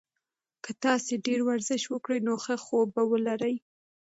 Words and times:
که 0.63 0.71
تاسي 0.83 1.15
ډېر 1.25 1.39
ورزش 1.49 1.81
وکړئ 1.89 2.19
نو 2.27 2.33
ښه 2.43 2.55
خوب 2.65 2.87
به 2.95 3.03
ولرئ. 3.11 3.55